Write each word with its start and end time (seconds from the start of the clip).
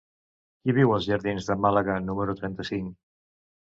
Qui 0.63 0.75
viu 0.77 0.95
als 0.95 1.05
jardins 1.11 1.51
de 1.51 1.59
Màlaga 1.69 2.01
número 2.09 2.39
trenta-cinc? 2.43 2.95